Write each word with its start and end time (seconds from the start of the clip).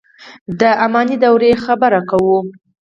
د 0.59 0.61
اماني 0.85 1.15
دورې 1.23 1.51
خبره 1.65 2.01
کوو. 2.09 2.39